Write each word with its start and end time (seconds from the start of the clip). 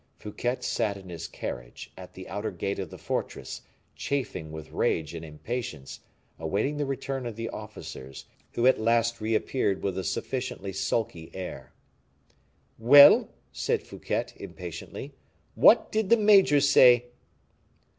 Fouquet 0.17 0.57
sat 0.61 0.97
in 0.97 1.09
his 1.09 1.27
carriage, 1.27 1.91
at 1.95 2.13
the 2.13 2.27
outer 2.27 2.49
gate 2.49 2.79
of 2.79 2.89
the 2.89 2.97
fortress, 2.97 3.61
chafing 3.95 4.51
with 4.51 4.71
rage 4.71 5.13
and 5.13 5.23
impatience, 5.23 5.99
awaiting 6.39 6.77
the 6.77 6.87
return 6.87 7.27
of 7.27 7.35
the 7.35 7.49
officers, 7.49 8.25
who 8.53 8.65
at 8.65 8.81
last 8.81 9.21
re 9.21 9.35
appeared 9.35 9.83
with 9.83 9.95
a 9.99 10.03
sufficiently 10.03 10.73
sulky 10.73 11.29
air. 11.35 11.71
"Well," 12.79 13.29
said 13.51 13.83
Fouquet, 13.83 14.25
impatiently, 14.37 15.13
"what 15.53 15.91
did 15.91 16.09
the 16.09 16.17
major 16.17 16.61
say?" 16.61 17.05